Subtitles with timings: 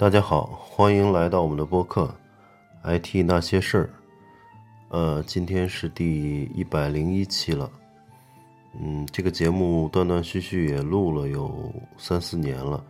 [0.00, 2.10] 大家好，欢迎来到我们的播客
[2.98, 3.84] 《IT 那些事儿》。
[4.88, 7.70] 呃，今天是第一百零一期了。
[8.80, 12.82] 嗯，这个节目断断续续也录了有三四年了，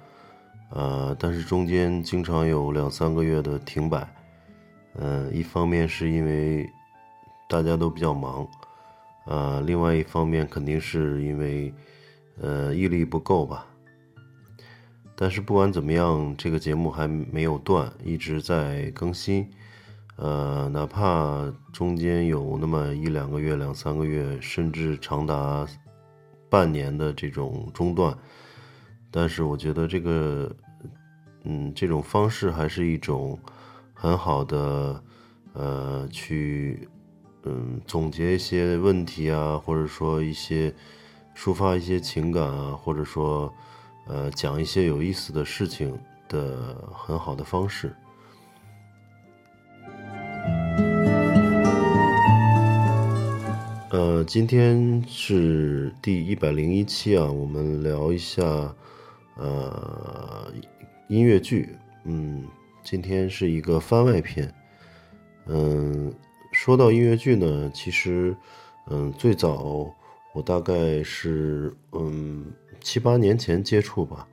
[0.70, 4.08] 呃，但是中间经常有两三个月的停摆。
[4.94, 6.64] 嗯，一方面是因为
[7.48, 8.46] 大家都比较忙，
[9.26, 11.74] 呃，另外一方面肯定是因为
[12.40, 13.66] 呃毅力不够吧。
[15.20, 19.46] 但是不管怎么样，这个节目还没有断，一直在更新。
[20.16, 25.66] 呃，哪怕中间有那么一两个月、两三个月，甚至长达
[26.48, 28.16] 半年的这种中断，
[29.10, 30.50] 但是我觉得这个，
[31.44, 33.38] 嗯，这种方式还是一种
[33.92, 35.04] 很好的，
[35.52, 36.88] 呃，去，
[37.42, 40.74] 嗯，总结一些问题啊，或者说一些
[41.36, 43.52] 抒发一些情感啊，或者说，
[44.06, 45.98] 呃，讲一些有意思的事情
[46.28, 47.94] 的很好的方式。
[53.90, 58.42] 呃，今天是第一百零一期啊，我们聊一下
[59.36, 60.52] 呃
[61.08, 61.76] 音乐剧。
[62.04, 62.46] 嗯，
[62.82, 64.52] 今天是一个番外篇。
[65.46, 66.14] 嗯，
[66.52, 68.36] 说到音乐剧呢，其实
[68.86, 69.92] 嗯最早
[70.32, 72.46] 我大概是嗯
[72.80, 74.26] 七八年前接触吧。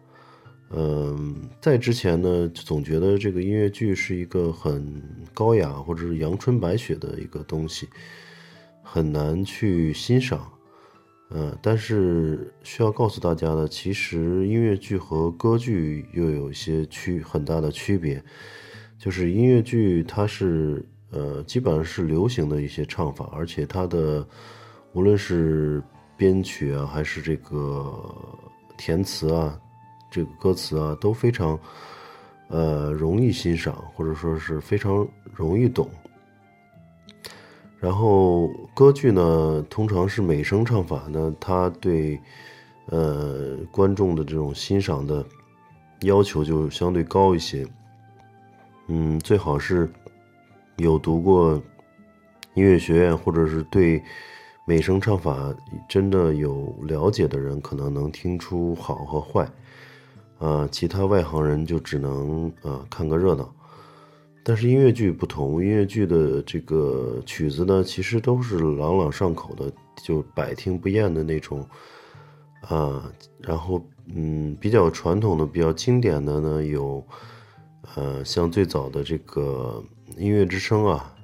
[0.71, 5.01] 嗯，在之前呢，总觉得这个音乐剧是一个很
[5.33, 7.87] 高雅或者是阳春白雪的一个东西。
[8.89, 10.49] 很难去欣赏，
[11.31, 18.23] 嗯，但是需要告诉大家的，其实音乐剧和歌剧又有一些区很大的区别，
[18.97, 24.25] 就是音乐剧它是呃基本上是流行的一些唱法，而且它的
[24.93, 25.83] 无论是
[26.17, 27.93] 编曲啊，还是这个
[28.75, 29.57] 填词啊，
[30.09, 31.57] 这个歌词啊都非常
[32.47, 35.87] 呃容易欣赏，或者说是非常容易懂。
[37.79, 42.19] 然后歌剧呢，通常是美声唱法呢，它对
[42.87, 45.23] 呃观众的这种欣赏的
[46.01, 47.65] 要求就相对高一些。
[48.87, 49.87] 嗯，最好是
[50.77, 51.61] 有读过
[52.55, 54.01] 音乐学院，或者是对
[54.69, 55.55] 美声唱法
[55.87, 59.49] 真的有了解的人，可能能听出好和坏。
[60.39, 63.49] 啊，其他外行人就只能啊看个热闹。
[64.43, 69.71] 但是音乐剧不同，音乐剧的这个曲子呢，其实都是朗朗上口的，
[70.03, 71.65] 就百听不厌的那种，
[72.59, 73.81] 啊，然后
[74.13, 77.01] 嗯，比较传统的、比较经典的呢，有，
[77.95, 79.81] 呃，像最早的这个
[80.19, 81.15] 《音乐之声》啊，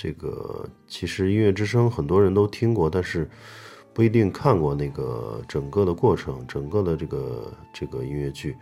[0.00, 3.28] 这个其实《音乐之声》很多人都听过，但是
[3.92, 8.56] 不一定看过那个整个的过程，整个的这个这个音乐剧。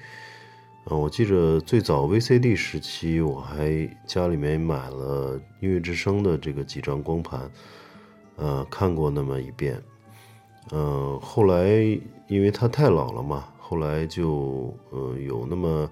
[0.86, 7.50] 嗯，我记着最早 VCD 时期，我还家里面买了《音乐之声》的这个几张光盘，
[8.36, 9.78] 呃，看过那么一遍。
[10.72, 11.68] 嗯，后来
[12.28, 15.86] 因为它太老了嘛，后来就呃有那么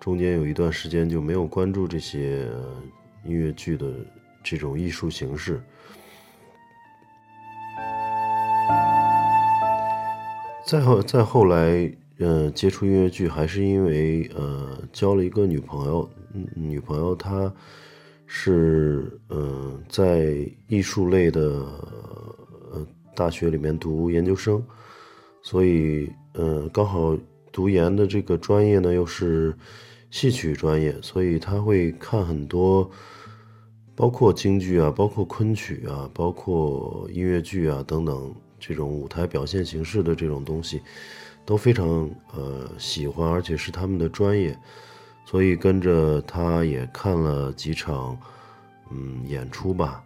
[0.00, 2.48] 中间有一段时间就没有关注这些
[3.24, 3.92] 音乐剧的
[4.46, 5.60] 这种艺术形式。
[10.64, 11.92] 再后再后来。
[12.18, 16.08] 嗯，接触音乐剧还是因为呃交了一个女朋友，
[16.54, 17.52] 女朋友她
[18.24, 20.34] 是嗯在
[20.66, 21.42] 艺术类的
[22.72, 24.64] 呃大学里面读研究生，
[25.42, 27.14] 所以嗯刚好
[27.52, 29.54] 读研的这个专业呢又是
[30.10, 32.90] 戏曲专业，所以他会看很多，
[33.96, 40.82] 包括京剧啊，包括昆曲啊，包括音乐剧啊等等这种舞台表现形式的这种东西。
[41.46, 44.58] 都非常呃喜欢，而且是他们的专业，
[45.24, 48.18] 所以跟着他也看了几场
[48.90, 50.02] 嗯演出吧，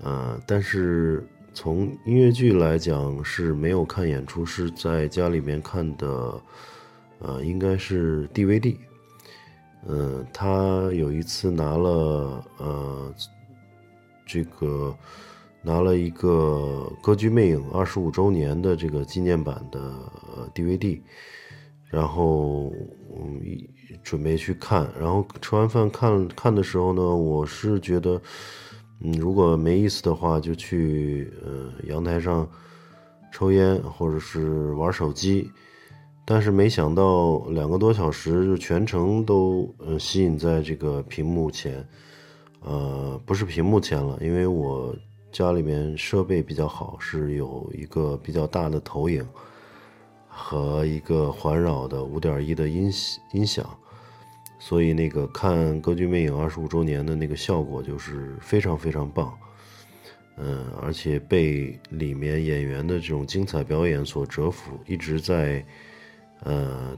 [0.00, 6.40] 呃，但是从音乐剧来讲是没有看演出，是在家里面看的，
[7.18, 8.76] 呃，应该是 DVD，
[9.86, 13.14] 嗯，他有一次拿了呃
[14.26, 14.96] 这个。
[15.62, 19.92] 拿了一个《歌剧魅影》二十五周年的这个纪念版的
[20.54, 20.98] DVD，
[21.84, 22.72] 然后
[23.14, 23.38] 嗯
[24.02, 28.18] 准备去看，然后吃完饭看看的时候呢，我是觉得，
[29.00, 32.48] 嗯如果没意思的话，就去呃阳台上
[33.30, 35.50] 抽烟或者是玩手机，
[36.30, 41.84] 但是没想到两个多小时就全程都呃吸引在这个屏幕前，
[42.60, 44.94] 呃不是屏幕前了，因为我。
[45.32, 49.24] 家里面设备比较好，是有一个比较大的投影
[50.26, 52.90] 和一个环绕的五点一的音
[53.32, 53.64] 音响，
[54.58, 59.32] 所以那个看《歌剧魅影》二十五周年的那个效果就是非常非常棒，
[60.36, 65.64] 嗯，而且被里面演员的这种精彩表演所折服，一直在，
[66.44, 66.96] 呃，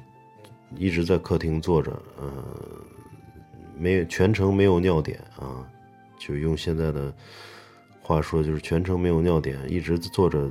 [0.77, 2.33] 一直在客厅坐着，呃，
[3.77, 5.67] 没有全程没有尿点啊，
[6.19, 7.13] 就用现在的
[8.01, 10.51] 话说就是全程没有尿点，一直坐着，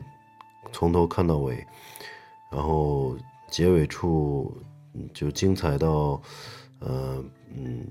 [0.71, 1.65] 从头看到尾，
[2.51, 3.17] 然后
[3.49, 4.55] 结尾处
[5.13, 6.21] 就精彩到。
[6.83, 7.23] 呃
[7.53, 7.85] 嗯，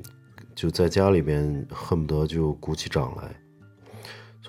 [0.56, 3.32] 就在家里边恨不得就鼓起掌来，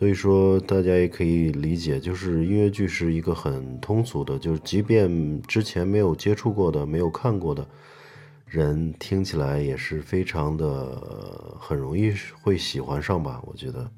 [0.01, 7.63] 所以说大家也可以理解，就是音乐剧是一个很通俗的，就是即便之前没有接触过的、没有看过的
[8.48, 12.12] 人，听起来也是非常的很容易
[12.42, 13.92] 会喜欢上吧，我觉得。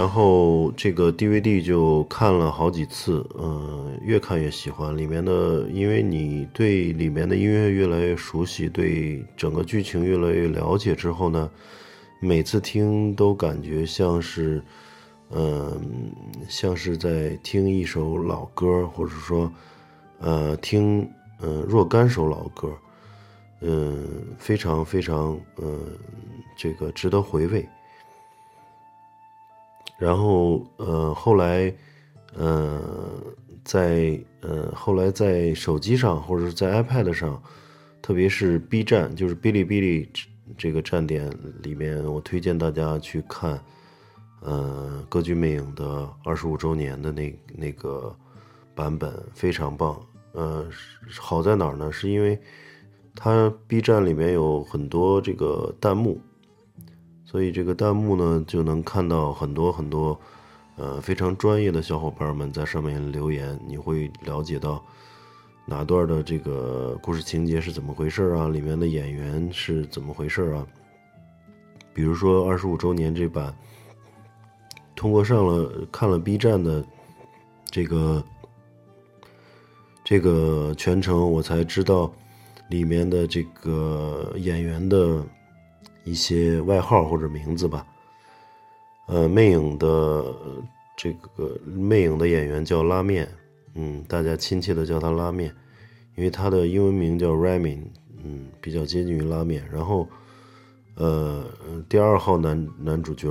[0.00, 11.50] 然后这个 DVD 就看了好几次，嗯，越看越喜欢里面的，因为你对里面的音乐越来越熟悉，对整个剧情越来越了解之后呢，
[12.18, 14.62] 每次听都感觉像是，
[15.32, 15.78] 嗯，
[16.48, 19.52] 像是在听一首老歌，或者说，
[20.20, 21.06] 呃，听，
[21.42, 22.72] 嗯，若干首老歌，
[23.60, 24.08] 嗯，
[24.38, 25.78] 非常非常，嗯，
[26.56, 27.68] 这个值得回味。
[30.00, 31.70] 然后，呃，后来，
[32.34, 32.80] 呃，
[33.62, 37.40] 在呃，后来在手机上或者是在 iPad 上，
[38.00, 40.08] 特别是 B 站，就是哔哩哔哩
[40.56, 41.30] 这个站点
[41.62, 43.62] 里面，我推荐大家去看，
[44.40, 48.16] 呃，《歌剧魅影》的二十五周年的那那个
[48.74, 50.00] 版本，非常棒。
[50.32, 50.64] 呃，
[51.18, 51.92] 好在哪儿呢？
[51.92, 52.40] 是因为
[53.14, 56.18] 它 B 站里面有很多这个弹幕。
[57.30, 60.18] 所以这个弹幕呢，就能看到很多很多，
[60.74, 64.82] 呃，非常专业的小伙伴们在上面留言，你会了解到
[65.64, 70.66] 哪段的这个故事情节是怎么回事啊，里面的演员是怎么回事啊。
[71.94, 73.54] 比如说二十五周年这版，
[74.96, 76.84] 通过上了看了 B 站的
[77.66, 78.24] 这个
[80.02, 82.12] 这个全程，我才知道
[82.70, 85.24] 里面的这个演员的。
[86.04, 87.86] 一些外号或者名字吧，
[89.06, 90.34] 呃，魅影的
[90.96, 93.28] 这个魅影的演员叫拉面，
[93.74, 95.54] 嗯，大家亲切的叫他拉面，
[96.16, 97.84] 因为他的英文名叫 Ramin，
[98.24, 99.68] 嗯，比较接近于拉面。
[99.70, 100.08] 然后，
[100.94, 101.44] 呃，
[101.88, 103.28] 第二号男男主角，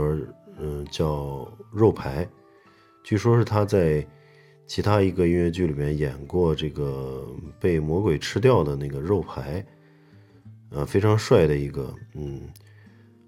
[0.57, 2.27] 嗯，叫肉排，
[3.03, 4.05] 据说是他在
[4.67, 7.27] 其他一个音乐剧里面演过这个
[7.59, 9.65] 被魔鬼吃掉的那个肉排。
[10.71, 12.41] 呃，非常帅的一个，嗯，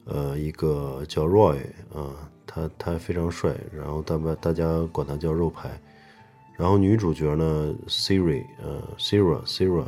[0.05, 1.57] 呃，一个叫 Roy
[1.91, 5.71] 啊，他他非常帅，然后大家大家管他叫肉排，
[6.55, 9.85] 然后女主角呢，Siri，呃，Sira，Sira，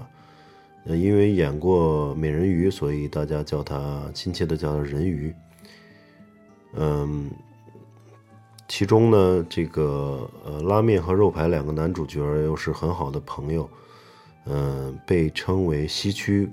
[0.85, 5.31] 呃，因为演过美人鱼，所以大家叫她亲切的叫她人鱼，
[6.73, 7.29] 嗯，
[8.67, 13.69] 其中呢，这个呃，拉面和肉排两个男主角又是很好的朋友，
[14.45, 16.49] 嗯，被称为西区。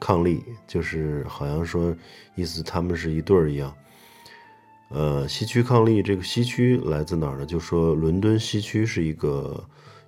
[0.00, 1.94] 伉俪就是好像说，
[2.34, 3.74] 意思他们是一对儿一样。
[4.90, 7.44] 呃，西区伉俪这个西区来自哪儿呢？
[7.44, 9.62] 就说伦敦西区是一个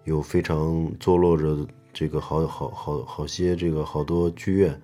[0.04, 4.80] 有非常坐落着这个好好好好些这个好多剧院，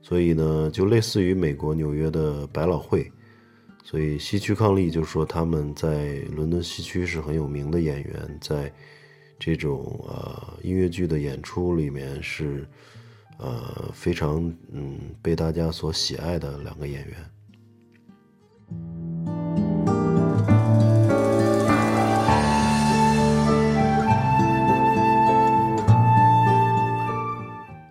[0.00, 3.10] 所以呢，就类似于美国纽约的百老汇。
[3.82, 8.72] 所以西区伉俪就说他们在伦敦西区是很有名的演员，在
[9.40, 12.64] 这种呃音乐剧的演出里面是。
[13.40, 17.16] 呃，非常嗯被大家所喜爱的两个演员。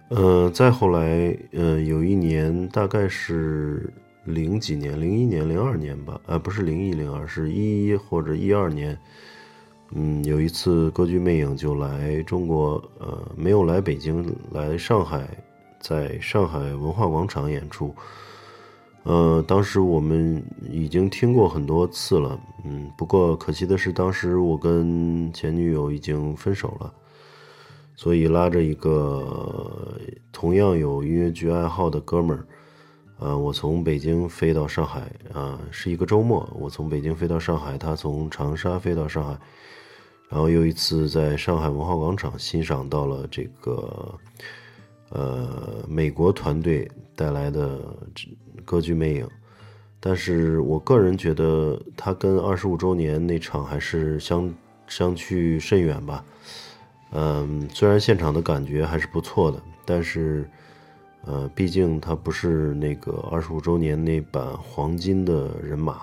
[0.09, 3.91] 呃，再后来，呃，有一年大概是
[4.25, 8.97] 零几年，零一年、零二年吧，呃，不是零一、零二，是一一或者一二年。
[9.91, 15.27] 嗯，有一次歌剧魅影就来中国，呃，没有来北京，来上海，
[15.79, 17.93] 在上海文化广场演出。
[19.03, 26.93] 呃，当时我们已经听过很多次了，嗯，不过可惜的是，当时我跟前女友已经分手了，
[27.95, 29.97] 所以拉着一个
[30.31, 32.45] 同样有音乐剧爱好的哥们儿，
[33.19, 35.01] 呃，我从北京飞到上海，
[35.33, 39.37] 啊，是一个周末，我从北京飞到上海，他从长沙飞到上海。
[40.29, 44.13] 然后又一次在上海文化广场欣赏到了这个，
[45.09, 47.79] 呃，美国团队带来的
[48.63, 49.27] 歌剧魅影，
[49.99, 54.53] 但是我个人觉得它跟二十五周年那场还是相
[54.87, 56.23] 相去甚远吧。
[57.11, 60.47] 嗯，虽然现场的感觉还是不错的，但是，
[61.25, 66.01] 呃，毕竟它不是那个二十五周年那版黄金的人马，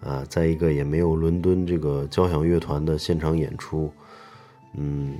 [0.00, 3.92] 啊，再一个也没有伦敦这个交响乐团的现场演出，
[4.74, 5.18] 嗯，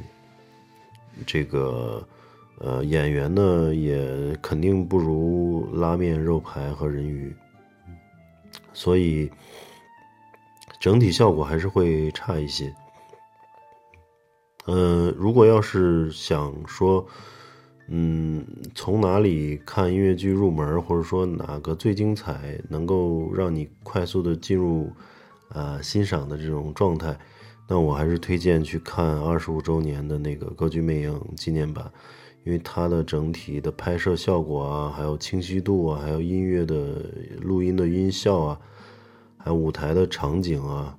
[1.26, 2.06] 这个，
[2.58, 7.34] 呃，演员呢也肯定不如拉面、肉排和人鱼，
[8.72, 9.30] 所以
[10.80, 12.72] 整体效果还是会差一些。
[14.66, 17.04] 嗯，如果要是想说，
[17.90, 24.92] 嗯，从哪里看音乐剧入门，或者说哪个最精彩，能够让你快速的进入，
[25.48, 27.18] 呃，欣赏的这种状态，
[27.66, 31.90] 那我还是推荐去看二十五周年的那个《歌剧魅影》纪念版，
[32.44, 37.06] 因为它的整体的拍摄效果啊，还有清晰度啊，还有音乐的
[37.40, 38.60] 录音的音效啊，
[39.38, 40.94] 还有舞台的场景啊，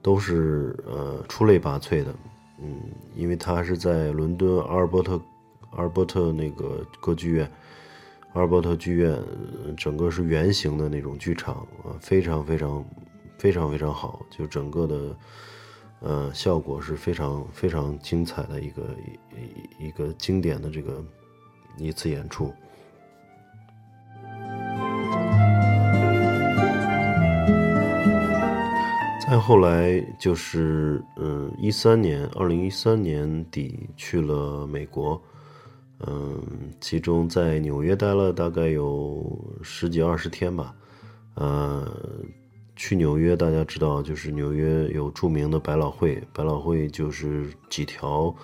[0.00, 2.14] 都是呃出类拔萃的。
[2.62, 2.78] 嗯，
[3.16, 5.20] 因为它是在伦敦阿尔伯特，
[5.70, 7.50] 阿尔伯特那个歌剧院，
[8.32, 9.18] 阿尔伯特剧院，
[9.76, 12.84] 整个是圆形的那种剧场啊，非常非常
[13.38, 15.16] 非常非常好，就整个的，
[16.00, 18.82] 呃，效果是非常非常精彩的一个
[19.78, 21.04] 一一个经典的这个
[21.78, 22.52] 一次演出。
[29.28, 35.22] 再后来就是，嗯，一三年，二零一三年底去了美国，
[36.06, 36.40] 嗯，
[36.80, 39.24] 其中在纽约待了大概有
[39.62, 40.74] 十几二十天吧，
[41.34, 41.86] 呃，
[42.76, 48.34] 去纽约大家知道，就是纽约有著名的百老汇，百老汇就是几条，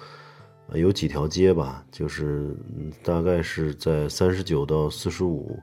[0.74, 2.56] 有几条街吧，就是
[3.02, 5.58] 大概是在三十九到四十五。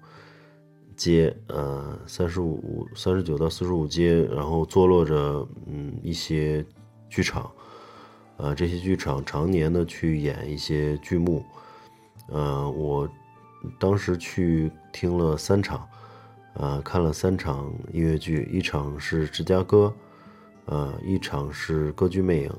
[0.96, 6.64] 街，呃，三十五、三十九到四十五街，然后坐落着，嗯，一些
[7.10, 7.52] 剧场，
[8.38, 11.44] 呃，这些剧场常年的去演一些剧目，
[12.28, 13.10] 呃，我
[13.80, 15.88] 当时去听了三场，
[16.54, 19.94] 呃，看了三场音乐剧，一场是芝加哥，
[20.66, 22.52] 呃，一场是歌剧魅影，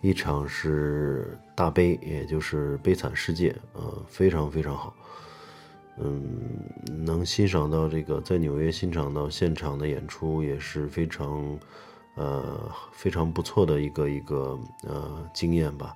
[0.00, 4.94] 一场是大悲，也就是悲惨世界，呃，非常非常好。
[5.98, 6.64] 嗯，
[7.04, 11.58] 能欣赏到这个在纽约欣赏到现场的演出也是非常，
[12.14, 15.94] 呃，非常不错的一个一个呃经验吧。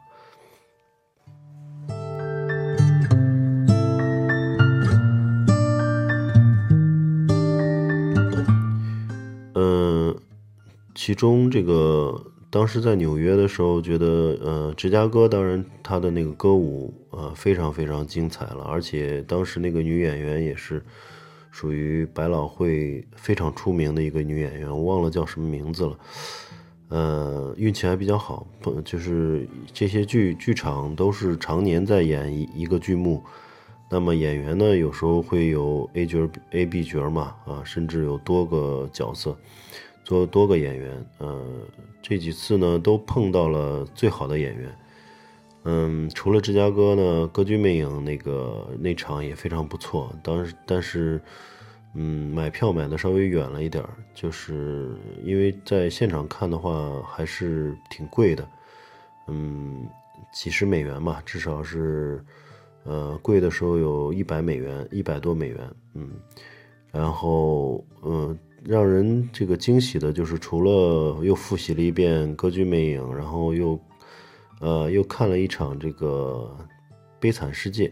[11.05, 12.31] 其中这个。
[12.49, 20.83] 当时在纽约的时候，觉得呃，芝加哥当然他的那个歌舞呃非常非常精彩了，而且当时那个女演员也是
[21.51, 25.99] 属于百老汇非常出名的一个女演员，我忘了叫什么名字了。
[26.89, 28.47] 呃，运气还比较好，
[28.83, 33.23] 就是这些剧剧场都是常年在演一一个剧目，
[33.91, 39.37] 那么演员呢有时候会有 A 角 A B 角嘛啊，甚至有多个角色。
[40.05, 41.43] 做多个演员，呃，
[42.03, 44.79] 这几次呢都碰到了最好的演员，
[45.63, 50.15] 嗯，除了芝加哥呢，歌剧魅影那个那场也非常不错。
[50.23, 51.19] 当时，但是，
[51.95, 58.47] 嗯，买票买的稍微远了一点儿，就是因为在现场看的话还是挺贵的，
[59.29, 59.89] 嗯，
[60.35, 62.23] 几十美元吧，至少是，
[62.85, 66.11] 呃，贵的时候有一百美元，一百多美元，嗯，
[66.93, 68.39] 然后，嗯。
[68.67, 73.79] 让人这个惊喜的就是，除了又复习了一遍《歌剧魅影》，然后又，
[74.61, 76.51] 呃，又看了一场这个
[77.21, 77.89] 《悲惨世界》。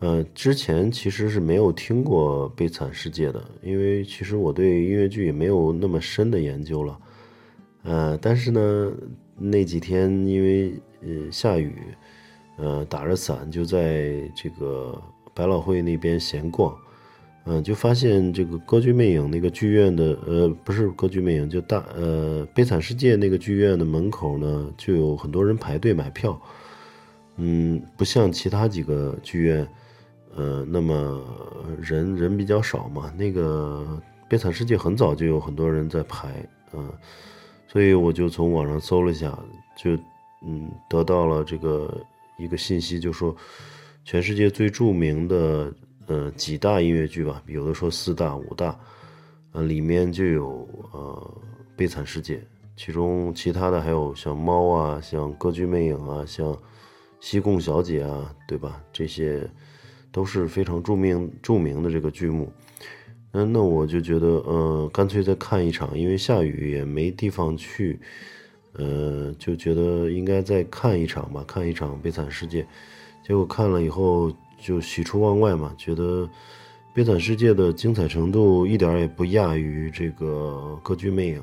[0.00, 6.98] 呃，之前其实是没有听过《悲惨世界》的，因为其实我对音乐剧也没有那么深的研究了。
[7.82, 8.92] 呃，但是呢，
[9.38, 11.74] 那几天因为呃下雨，
[12.58, 15.00] 呃打着伞就在这个
[15.32, 16.76] 百老汇那边闲逛。
[17.44, 26.40] 嗯，就发现这个歌剧魅影那个剧院的，呃，不是歌剧魅影，就大呃悲惨世界那个剧院的门口呢，就有很多人排队买票。
[27.38, 29.66] 嗯，不像其他几个剧院，
[30.36, 31.20] 呃，那么
[31.80, 33.12] 人人比较少嘛。
[33.18, 36.88] 那个悲惨世界很早就有很多人在排，嗯，
[37.66, 39.36] 所以我就从网上搜了一下，
[39.76, 39.96] 就
[40.46, 41.92] 嗯得到了这个
[42.38, 43.34] 一个信息，就说
[44.04, 45.72] 全世界最著名的。
[46.06, 48.78] 呃，几大音乐剧吧，有的说四大、五大，
[49.52, 51.34] 呃，里面就有呃
[51.76, 52.36] 《悲惨世界》，
[52.76, 56.46] 其中其他的还有像《猫》啊，像《歌剧魅影》啊，像
[57.20, 58.82] 《西贡小姐》啊，对吧？
[58.92, 59.48] 这些
[60.10, 62.52] 都是非常著名著名的这个剧目。
[63.34, 67.98] 嗯，那我就觉得，呃，干脆再看一场，因为下雨也没地方去，
[68.74, 72.62] 呃，就觉得应该再看一场吧，看一场《悲惨世界》，
[73.26, 74.30] 结果看了以后
[74.62, 76.22] 就喜出望外嘛，觉得
[76.94, 81.38] 《悲惨世界》的精彩程度一点也不亚于这个《歌剧魅影》。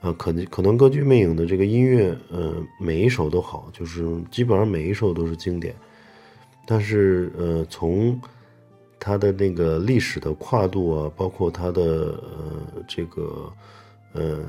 [0.00, 5.74] 啊，可能可能《歌剧魅影》的这个音乐，呃，每一首都好，就是基本上每一首都是经典。
[6.64, 8.18] 但是，呃，从
[8.98, 11.82] 它的那个历史的跨度啊，包括它的
[12.22, 13.52] 呃这个
[14.14, 14.40] 呃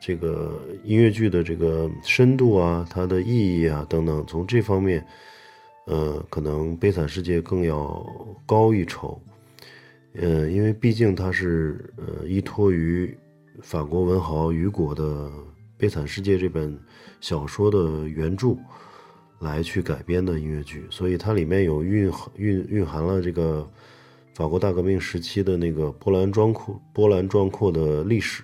[0.00, 5.04] 这个音乐剧的这个深度啊，它的意义啊等等，从这方面，
[5.86, 8.06] 呃，可能《悲惨世界》更要
[8.46, 9.20] 高一筹。
[10.14, 13.12] 呃，因为毕竟它是呃依托于。
[13.62, 15.02] 法国文豪雨果的
[15.78, 16.78] 《悲惨世界》这本
[17.22, 18.54] 小说的原著
[19.38, 23.66] 来去改编的音乐剧，所以它里面有蕴含蕴蕴含了这个
[24.34, 28.42] 法国大革命时期的那个波澜壮阔、波澜壮阔的历史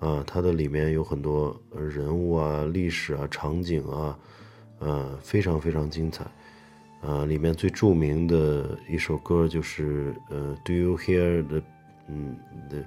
[0.00, 4.18] 啊，它的里面有很多人物啊、历史啊、场景啊，
[4.78, 6.24] 呃，非常非常精彩
[7.00, 7.24] 啊。
[7.24, 11.62] 里面最著名的一首歌就是呃，Do you hear the
[12.08, 12.36] 嗯
[12.70, 12.84] 的。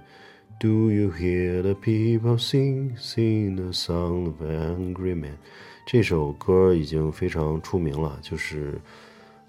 [0.59, 5.31] Do you hear the people sing, sing the song of angry men？
[5.87, 8.79] 这首歌已经非常出名了，就是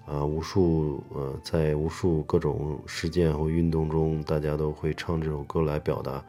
[0.07, 6.25] 啊，无数呃，在无数各种事件或运动中，大家都会唱这首歌来表达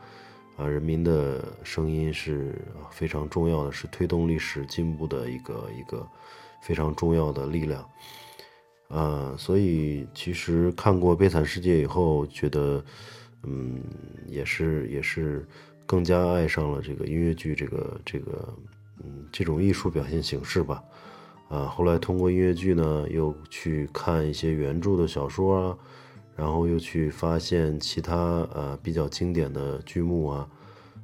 [0.57, 2.55] 啊，人民的声音是
[2.91, 6.07] 非常重要的，是推动历史进步的一个一个
[6.63, 7.89] 非常重要的力量
[8.89, 9.35] 啊。
[9.39, 12.85] 所以，其实看过《悲惨世界》以后，觉得。
[13.47, 13.79] 嗯，
[14.27, 15.47] 也是也是
[15.85, 18.49] 更加爱上了这个音乐剧这个这个
[19.03, 20.83] 嗯这种艺术表现形式吧，
[21.51, 25.79] 啊，后来通过音乐剧呢，又去看一些原著的小说啊，
[26.37, 28.17] 然后又去发现其他
[28.55, 30.49] 呃比较经典的剧目啊，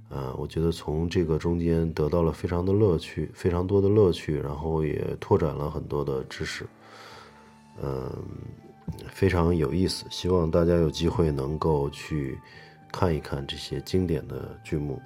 [0.08, 6.66] 呃，我觉得从这个中间得到了非常的乐趣，非常多的乐趣，然后也拓展了很多的知识，
[7.82, 8.10] 嗯。
[9.06, 12.36] 非常有意思，希望大家有机会能够去
[12.90, 15.00] 看一看这些经典的剧目。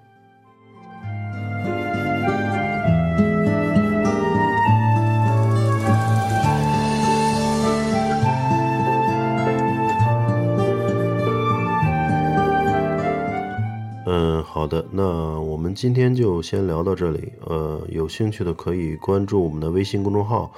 [14.45, 17.33] 好的，那我们今天就先聊到这里。
[17.47, 20.53] 呃，有兴趣的可以关注我们的微信公众号。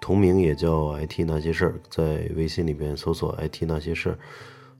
[0.00, 4.18] 同名也叫 IT 那些事儿，在微信里边搜索 IT 那些事儿，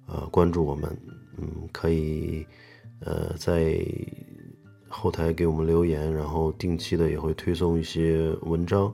[0.06, 0.94] 啊，关注我们，
[1.38, 2.44] 嗯，可以，
[3.00, 3.78] 呃，在
[4.88, 8.92] 后台给我们留言，然后定期的也会推送一些文章，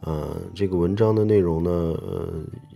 [0.00, 2.28] 呃，这个文章的内容呢，呃，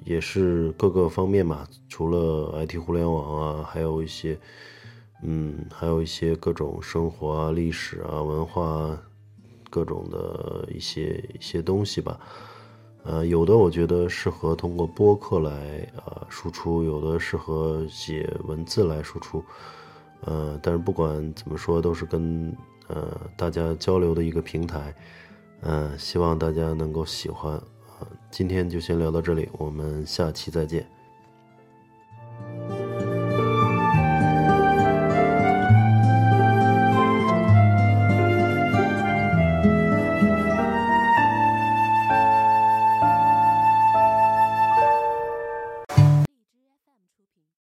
[0.05, 4.39] 也是各个方面嘛，除了 IT 互联网啊，还有一些，
[5.27, 9.03] 嗯，还有一些各种生活啊、历史啊、文化，啊
[9.71, 12.21] 各种的一些一些东西吧。
[13.05, 19.45] 呃，有的我觉得适合通过播客来呃输出，有的适合写文字来输出，
[20.23, 22.55] 呃，但是不管怎么说，都是跟
[22.89, 24.95] 呃大家交流的一个平台，
[25.63, 30.87] 嗯，希望大家能够喜欢，啊，今天就先聊到这里，我们下期再见。